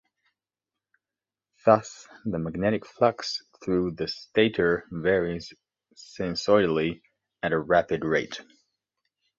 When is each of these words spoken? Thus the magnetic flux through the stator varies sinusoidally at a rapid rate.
Thus 1.63 2.07
the 2.25 2.39
magnetic 2.39 2.87
flux 2.87 3.43
through 3.63 3.91
the 3.91 4.07
stator 4.07 4.85
varies 4.89 5.53
sinusoidally 5.95 7.03
at 7.43 7.53
a 7.53 7.59
rapid 7.59 8.03
rate. 8.03 8.41